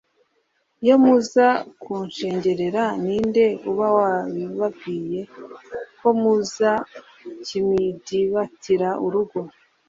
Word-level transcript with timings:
Iyo 0.83 0.95
muza 1.03 1.47
kunshengerera, 1.81 2.83
ni 3.03 3.17
nde 3.27 3.45
uba 3.69 3.87
wababwiye 3.95 5.19
ko 5.99 6.09
muza 6.21 6.71
kimdibatira 7.45 8.89
urugo? 9.05 9.39